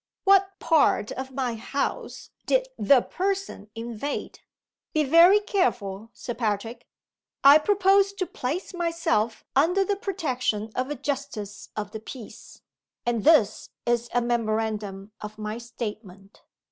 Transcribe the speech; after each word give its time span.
"What 0.23 0.57
part 0.57 1.11
of 1.11 1.29
my 1.29 1.53
house 1.53 2.31
did 2.47 2.67
'The 2.79 3.03
Person' 3.03 3.69
invade? 3.75 4.39
Be 4.95 5.03
very 5.03 5.39
careful, 5.39 6.09
Sir 6.11 6.33
Patrick! 6.33 6.87
I 7.43 7.59
propose 7.59 8.11
to 8.13 8.25
place 8.25 8.73
myself 8.73 9.43
under 9.55 9.85
the 9.85 9.95
protection 9.95 10.71
of 10.73 10.89
a 10.89 10.95
justice 10.95 11.69
of 11.75 11.91
the 11.91 11.99
peace; 11.99 12.63
and 13.05 13.23
this 13.23 13.69
is 13.85 14.09
a 14.11 14.23
memorandum 14.23 15.11
of 15.21 15.37
my 15.37 15.59
statement. 15.59 16.41